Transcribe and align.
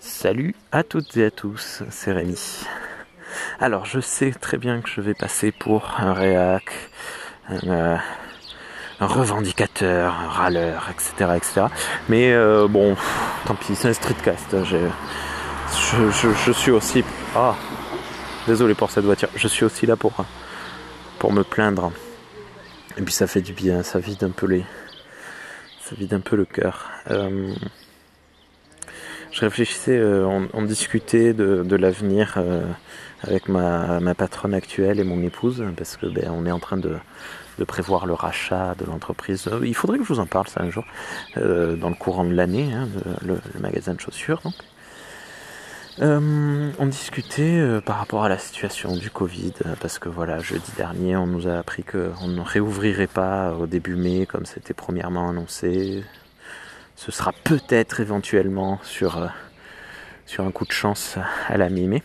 Salut 0.00 0.54
à 0.70 0.82
toutes 0.82 1.16
et 1.16 1.24
à 1.24 1.30
tous, 1.30 1.82
c'est 1.90 2.12
Rémi. 2.12 2.64
Alors 3.60 3.84
je 3.84 4.00
sais 4.00 4.32
très 4.32 4.56
bien 4.56 4.80
que 4.80 4.88
je 4.88 5.00
vais 5.00 5.14
passer 5.14 5.52
pour 5.52 5.94
un 5.98 6.12
réac, 6.12 6.64
un, 7.48 7.68
euh, 7.68 7.96
revendicateur, 9.00 10.14
un 10.14 10.28
râleur, 10.28 10.88
etc. 10.90 11.32
etc. 11.36 11.62
Mais 12.08 12.32
euh, 12.32 12.68
bon, 12.68 12.96
tant 13.46 13.54
pis, 13.54 13.74
c'est 13.74 13.88
un 13.88 13.92
streetcast. 13.92 14.64
Je, 14.64 14.78
je, 15.70 16.52
suis 16.52 16.70
aussi... 16.70 17.04
Ah, 17.34 17.54
désolé 18.46 18.74
pour 18.74 18.90
cette 18.90 19.04
voiture. 19.04 19.28
Je 19.34 19.48
suis 19.48 19.64
aussi 19.64 19.86
là 19.86 19.96
pour, 19.96 20.12
pour 21.18 21.32
me 21.32 21.42
plaindre. 21.42 21.92
Et 22.96 23.02
puis 23.02 23.14
ça 23.14 23.26
fait 23.26 23.40
du 23.40 23.52
bien, 23.52 23.82
ça 23.82 23.98
vide 23.98 24.24
un 24.24 24.30
peu 24.30 24.46
les... 24.46 24.64
Ça 25.80 25.96
vide 25.96 26.14
un 26.14 26.20
peu 26.20 26.36
le 26.36 26.44
cœur. 26.44 26.90
Euh, 27.10 27.54
je 29.32 29.40
réfléchissais, 29.40 29.98
euh, 29.98 30.46
on, 30.52 30.62
discutait 30.62 31.32
de, 31.32 31.76
l'avenir 31.76 32.34
euh, 32.36 32.62
avec 33.22 33.48
ma, 33.48 34.14
patronne 34.14 34.54
actuelle 34.54 35.00
et 35.00 35.04
mon 35.04 35.22
épouse, 35.22 35.64
parce 35.76 35.96
que 35.96 36.06
ben, 36.06 36.30
on 36.30 36.44
est 36.46 36.52
en 36.52 36.58
train 36.58 36.76
de, 36.76 36.96
prévoir 37.66 38.06
le 38.06 38.12
rachat 38.12 38.74
de 38.78 38.84
l'entreprise. 38.84 39.46
Euh, 39.46 39.60
il 39.64 39.74
faudrait 39.74 39.98
que 39.98 40.04
je 40.04 40.12
vous 40.12 40.20
en 40.20 40.26
parle 40.26 40.48
ça 40.48 40.62
un 40.62 40.70
jour, 40.70 40.84
dans 41.36 41.88
le 41.88 41.94
courant 41.94 42.24
de 42.24 42.34
l'année, 42.34 42.72
hein, 42.74 42.88
le, 43.24 43.38
magasin 43.60 43.94
de 43.94 44.00
chaussures. 44.00 44.42
Donc. 44.44 44.54
on 46.00 46.86
discutait 46.86 47.80
par 47.86 47.98
rapport 47.98 48.24
à 48.24 48.28
la 48.28 48.38
situation 48.38 48.96
du 48.96 49.10
Covid, 49.10 49.54
parce 49.80 49.98
que 49.98 50.10
voilà, 50.10 50.40
jeudi 50.40 50.72
dernier, 50.76 51.16
on 51.16 51.26
nous 51.26 51.48
a 51.48 51.58
appris 51.58 51.84
qu'on 51.84 52.28
ne 52.28 52.40
réouvrirait 52.42 53.06
pas 53.06 53.54
au 53.54 53.66
début 53.66 53.96
mai, 53.96 54.26
comme 54.26 54.44
c'était 54.44 54.74
premièrement 54.74 55.30
annoncé 55.30 56.04
ce 56.96 57.12
sera 57.12 57.32
peut-être 57.44 58.00
éventuellement 58.00 58.78
sur, 58.82 59.18
euh, 59.18 59.26
sur 60.26 60.44
un 60.44 60.50
coup 60.50 60.64
de 60.64 60.72
chance 60.72 61.16
à 61.48 61.56
la 61.56 61.68
mi-mai. 61.68 62.02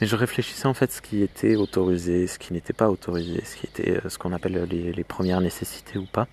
Mais 0.00 0.06
je 0.06 0.16
réfléchissais 0.16 0.66
en 0.66 0.74
fait 0.74 0.92
ce 0.92 1.00
qui 1.00 1.22
était 1.22 1.56
autorisé, 1.56 2.26
ce 2.26 2.38
qui 2.38 2.52
n'était 2.52 2.72
pas 2.72 2.90
autorisé, 2.90 3.42
ce 3.44 3.56
qui 3.56 3.66
était 3.66 3.98
euh, 4.04 4.08
ce 4.08 4.18
qu'on 4.18 4.32
appelle 4.32 4.66
les, 4.70 5.04
premières 5.04 5.40
nécessités 5.40 5.98
ou 5.98 6.06
pas. 6.06 6.26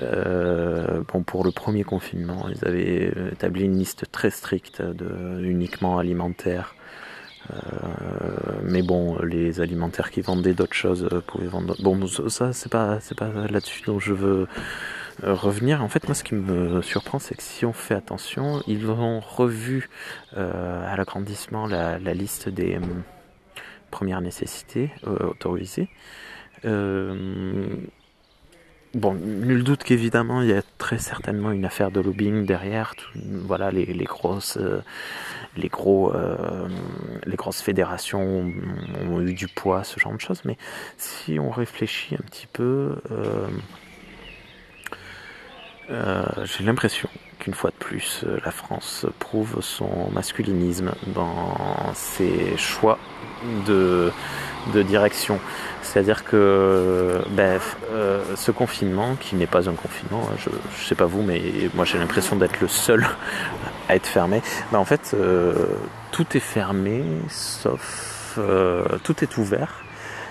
Euh, 0.00 1.02
bon, 1.12 1.22
pour 1.22 1.44
le 1.44 1.50
premier 1.50 1.82
confinement, 1.82 2.48
ils 2.48 2.66
avaient 2.66 3.12
établi 3.32 3.64
une 3.64 3.78
liste 3.78 4.04
très 4.12 4.30
stricte 4.30 4.82
de 4.82 5.40
uniquement 5.42 5.98
alimentaire. 5.98 6.74
mais 8.62 8.82
bon, 8.82 9.18
les 9.22 9.60
alimentaires 9.60 10.10
qui 10.10 10.20
vendaient 10.20 10.52
d'autres 10.54 10.74
choses 10.74 11.08
pouvaient 11.26 11.46
vendre. 11.46 11.74
Bon, 11.80 12.06
ça 12.06 12.52
c'est 12.52 12.70
pas 12.70 13.00
c'est 13.00 13.16
pas 13.16 13.30
là-dessus 13.50 13.82
dont 13.86 13.98
je 13.98 14.12
veux 14.12 14.46
euh, 14.46 14.46
revenir. 15.22 15.82
En 15.82 15.88
fait, 15.88 16.06
moi, 16.06 16.14
ce 16.14 16.24
qui 16.24 16.34
me 16.34 16.82
surprend, 16.82 17.18
c'est 17.18 17.34
que 17.34 17.42
si 17.42 17.64
on 17.66 17.72
fait 17.72 17.94
attention, 17.94 18.62
ils 18.66 18.90
ont 18.90 19.20
revu 19.20 19.88
euh, 20.36 20.92
à 20.92 20.96
l'agrandissement 20.96 21.66
la, 21.66 21.98
liste 21.98 22.48
des 22.48 22.76
euh, 22.76 22.80
premières 23.90 24.20
nécessités 24.20 24.90
autorisées. 25.04 25.88
Bon, 28.94 29.12
nul 29.12 29.64
doute 29.64 29.84
qu'évidemment, 29.84 30.40
il 30.40 30.48
y 30.48 30.52
a 30.54 30.62
très 30.78 30.96
certainement 30.96 31.50
une 31.50 31.66
affaire 31.66 31.90
de 31.90 32.00
lobbying 32.00 32.46
derrière. 32.46 32.94
voilà, 33.14 33.70
les, 33.70 33.84
grosses, 34.04 34.58
les 35.58 35.68
gros, 35.68 36.10
les 37.26 37.36
grosses 37.36 37.60
fédérations 37.60 38.50
ont, 39.10 39.20
eu 39.20 39.34
du 39.34 39.46
poids, 39.46 39.84
ce 39.84 40.00
genre 40.00 40.14
de 40.14 40.20
choses. 40.20 40.42
Mais 40.46 40.56
si 40.96 41.38
on 41.38 41.50
réfléchit 41.50 42.14
un 42.14 42.24
petit 42.24 42.46
peu, 42.46 42.96
euh, 43.10 43.46
j'ai 45.88 46.64
l'impression 46.64 47.08
qu'une 47.38 47.54
fois 47.54 47.70
de 47.70 47.76
plus, 47.76 48.24
euh, 48.24 48.38
la 48.44 48.50
France 48.50 49.06
prouve 49.18 49.58
son 49.60 50.10
masculinisme 50.12 50.92
dans 51.08 51.56
ses 51.94 52.56
choix 52.56 52.98
de, 53.66 54.10
de 54.74 54.82
direction. 54.82 55.38
C'est-à-dire 55.82 56.24
que 56.24 57.20
ben, 57.30 57.60
euh, 57.92 58.22
ce 58.36 58.50
confinement, 58.50 59.14
qui 59.16 59.36
n'est 59.36 59.46
pas 59.46 59.68
un 59.68 59.74
confinement, 59.74 60.28
hein, 60.30 60.36
je 60.38 60.50
ne 60.50 60.86
sais 60.86 60.94
pas 60.94 61.06
vous, 61.06 61.22
mais 61.22 61.40
moi 61.74 61.84
j'ai 61.84 61.98
l'impression 61.98 62.36
d'être 62.36 62.60
le 62.60 62.68
seul 62.68 63.06
à 63.88 63.96
être 63.96 64.06
fermé, 64.06 64.42
ben, 64.72 64.78
en 64.78 64.84
fait 64.84 65.16
tout 66.10 66.26
est 66.34 66.40
fermé, 66.40 67.04
sauf 67.28 68.38
tout 69.02 69.24
est 69.24 69.38
ouvert, 69.38 69.82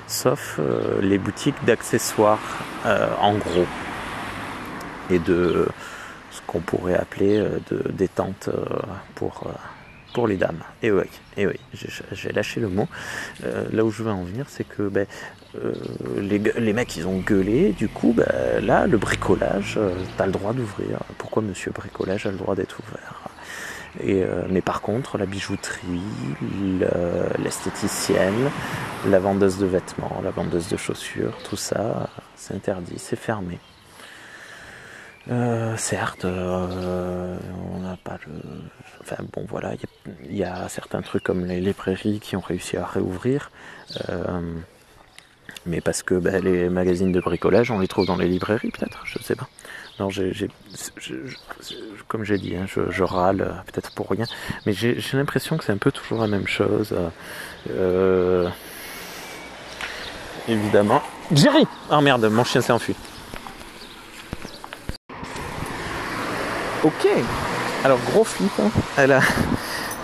sauf 0.08 0.60
les 1.02 1.18
boutiques 1.18 1.66
d'accessoires 1.66 2.40
en 3.20 3.34
gros 3.34 3.66
et 5.10 5.20
de 5.20 5.68
ce 6.32 6.42
qu'on 6.46 6.60
pourrait 6.60 6.96
appeler 6.96 7.38
euh, 7.38 7.60
de 7.72 7.92
détente 7.92 8.50
euh, 8.50 8.64
pour, 9.16 9.44
euh, 9.46 9.52
pour 10.14 10.28
les 10.28 10.38
dames. 10.38 10.62
Et 10.84 10.92
oui, 10.92 11.04
et 11.36 11.48
oui 11.48 11.60
j'ai 12.12 12.32
lâché 12.32 12.60
le 12.60 12.70
mot. 12.70 12.88
là 13.72 13.84
où 13.84 13.92
je 13.92 14.04
veux 14.04 14.12
en 14.12 14.24
venir, 14.24 14.46
c'est 14.50 14.64
que 14.64 14.84
ben, 14.84 15.06
les, 16.18 16.40
les, 16.40 16.74
mecs 16.74 16.96
ils 16.98 17.08
ont 17.08 17.20
gueulé, 17.20 17.72
du 17.72 17.88
coup 17.88 18.14
ben, 18.16 18.26
là 18.62 18.88
le 18.88 18.98
bricolage, 18.98 19.80
t'as 20.18 20.26
le 20.26 20.32
droit 20.32 20.54
d'ouvrir. 20.54 21.00
Pourquoi 21.18 21.44
monsieur 21.44 21.72
bricolage 21.72 22.26
a 22.26 22.32
le 22.32 22.38
droit 22.38 22.56
d'être 22.56 22.80
ouvert? 22.80 23.22
Mais 24.50 24.62
par 24.62 24.82
contre, 24.82 25.18
la 25.18 25.26
bijouterie, 25.26 26.02
l'esthéticienne, 27.40 28.52
la 29.08 29.20
vendeuse 29.20 29.58
de 29.58 29.66
vêtements, 29.66 30.22
la 30.24 30.30
vendeuse 30.30 30.68
de 30.68 30.78
chaussures, 30.78 31.36
tout 31.50 31.56
ça, 31.56 32.10
c'est 32.36 32.54
interdit, 32.54 32.98
c'est 32.98 33.16
fermé. 33.16 33.58
Euh, 35.30 35.76
certes, 35.76 36.26
euh, 36.26 37.38
on 37.74 37.80
n'a 37.80 37.98
pas 37.98 38.18
le. 38.26 38.34
Enfin 39.02 39.18
bon, 39.34 39.46
voilà, 39.48 39.74
il 40.30 40.36
y, 40.36 40.44
a 40.44 40.68
certains 40.70 41.02
trucs 41.02 41.24
comme 41.24 41.46
les, 41.46 41.74
prairies 41.74 42.20
qui 42.20 42.36
ont 42.36 42.42
réussi 42.42 42.78
à 42.78 42.86
réouvrir, 42.86 43.52
euh, 44.10 44.42
mais 45.66 45.82
parce 45.82 46.04
que 46.04 46.16
ben, 46.16 46.44
les 46.44 46.70
magazines 46.70 47.12
de 47.12 47.20
bricolage, 47.20 47.72
on 47.72 47.80
les 47.80 47.88
trouve 47.88 48.06
dans 48.06 48.16
les 48.16 48.28
librairies, 48.28 48.72
peut-être, 48.72 49.02
je 49.06 49.20
ne 49.20 49.24
sais 49.24 49.36
pas. 49.36 49.48
Non, 50.00 50.10
j'ai, 50.10 50.34
comme 52.08 52.24
j'ai 52.24 52.38
dit, 52.38 52.56
hein, 52.56 52.66
je, 52.68 53.04
râle 53.04 53.64
peut-être 53.66 53.92
pour 53.92 54.10
rien, 54.10 54.26
mais 54.66 54.74
j'ai, 54.74 54.98
l'impression 55.14 55.58
que 55.58 55.64
c'est 55.64 55.74
un 55.74 55.78
peu 55.78 55.92
toujours 55.92 56.22
la 56.22 56.28
même 56.28 56.48
chose. 56.48 56.94
évidemment. 60.48 61.02
Jerry 61.32 61.66
Oh 61.92 62.00
merde, 62.02 62.26
mon 62.26 62.44
chien 62.44 62.62
s'est 62.62 62.74
enfui. 62.74 62.96
Ok. 66.84 67.08
Alors 67.84 68.00
gros 68.12 68.24
flip. 68.24 68.52
Hein. 68.60 68.70
Elle, 68.98 69.12
a, 69.12 69.22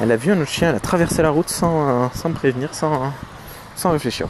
elle 0.02 0.12
a 0.12 0.16
vu 0.16 0.32
un 0.32 0.42
autre 0.42 0.52
chien, 0.52 0.70
elle 0.70 0.76
a 0.76 0.80
traversé 0.80 1.22
la 1.22 1.30
route 1.30 1.50
sans, 1.50 2.10
sans 2.14 2.32
prévenir, 2.32 2.70
sans, 2.74 3.12
réfléchir. 3.92 4.28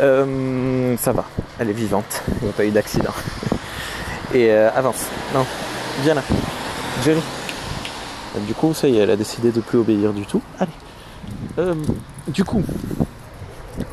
Euh, 0.00 0.96
ça 0.96 1.12
va, 1.12 1.24
elle 1.60 1.70
est 1.70 1.74
vivante, 1.74 2.22
il 2.40 2.46
n'y 2.46 2.50
a 2.50 2.52
pas 2.52 2.64
eu 2.64 2.70
d'accident. 2.70 3.14
Et 4.34 4.50
euh, 4.50 4.68
avance. 4.74 5.06
Non, 5.32 5.46
viens 6.02 6.14
là. 6.14 6.22
Jerry. 7.04 7.22
Du 8.40 8.54
coup, 8.54 8.74
ça 8.74 8.88
y 8.88 8.98
est, 8.98 9.02
elle 9.02 9.10
a 9.10 9.16
décidé 9.16 9.52
de 9.52 9.60
plus 9.60 9.78
obéir 9.78 10.12
du 10.12 10.26
tout. 10.26 10.42
Allez. 10.58 10.72
Euh, 11.58 11.74
du 12.26 12.42
coup, 12.42 12.64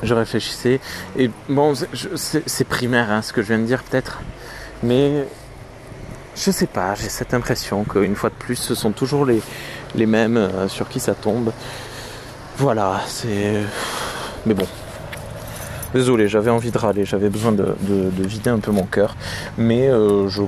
je 0.02 0.14
réfléchissais. 0.16 0.80
Et 1.16 1.30
bon, 1.48 1.76
c'est 1.76 2.64
primaire 2.68 3.12
hein, 3.12 3.22
ce 3.22 3.34
que 3.34 3.44
je 3.44 3.50
viens 3.50 3.60
de 3.60 3.66
dire 3.66 3.84
peut-être. 3.84 4.22
Mais 4.82 5.28
je 6.36 6.52
sais 6.52 6.68
pas, 6.68 6.96
j'ai 6.96 7.10
cette 7.10 7.34
impression 7.34 7.84
qu'une 7.84 8.16
fois 8.16 8.30
de 8.30 8.36
plus, 8.36 8.56
ce 8.56 8.76
sont 8.76 8.92
toujours 8.92 9.26
les, 9.26 10.06
mêmes 10.06 10.38
euh, 10.38 10.68
sur 10.68 10.88
qui 10.88 11.00
ça 11.00 11.14
tombe. 11.14 11.52
Voilà, 12.58 13.02
c'est. 13.08 13.62
Mais 14.46 14.54
bon. 14.54 14.68
Désolé, 15.94 16.30
j'avais 16.30 16.52
envie 16.52 16.72
de 16.72 16.78
râler, 16.78 17.04
j'avais 17.04 17.30
besoin 17.30 17.52
de, 17.52 17.76
vider 18.18 18.50
un 18.50 18.60
peu 18.60 18.72
mon 18.72 18.86
cœur. 18.86 19.16
Mais 19.58 19.90
euh, 19.90 20.30
je, 20.30 20.42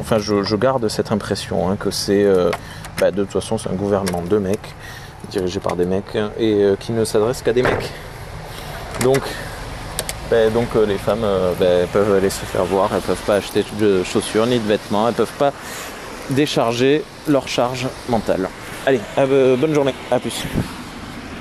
enfin, 0.00 0.18
je, 0.18 0.56
garde 0.56 0.88
cette 0.88 1.12
impression 1.12 1.70
hein, 1.70 1.76
que 1.76 1.90
c'est. 1.90 2.24
Euh, 2.24 2.50
bah, 2.98 3.10
de 3.10 3.22
toute 3.22 3.32
façon, 3.32 3.58
c'est 3.58 3.68
un 3.68 3.74
gouvernement 3.74 4.22
de 4.22 4.38
mecs, 4.38 4.74
dirigé 5.30 5.60
par 5.60 5.76
des 5.76 5.84
mecs, 5.84 6.16
et 6.38 6.64
qui 6.80 6.92
ne 6.92 7.04
s'adresse 7.04 7.42
qu'à 7.42 7.52
des 7.52 7.62
mecs. 7.62 7.90
Donc, 9.02 9.20
ben, 10.30 10.52
donc 10.52 10.68
euh, 10.76 10.86
les 10.86 10.98
femmes 10.98 11.24
euh, 11.24 11.52
ben, 11.58 11.86
peuvent 11.92 12.14
aller 12.14 12.30
se 12.30 12.44
faire 12.44 12.64
voir, 12.64 12.90
elles 12.94 13.00
peuvent 13.00 13.24
pas 13.26 13.36
acheter 13.36 13.64
de 13.78 14.02
chaussures 14.02 14.46
ni 14.46 14.58
de 14.58 14.66
vêtements, 14.66 15.08
elles 15.08 15.14
peuvent 15.14 15.38
pas 15.38 15.52
décharger 16.30 17.04
leur 17.28 17.48
charge 17.48 17.86
mentale. 18.08 18.48
Allez, 18.86 19.00
euh, 19.18 19.56
bonne 19.56 19.74
journée, 19.74 19.94
à 20.10 20.18
plus. 20.18 20.44